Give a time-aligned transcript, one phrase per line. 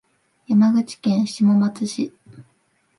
[0.47, 2.11] 山口県下松市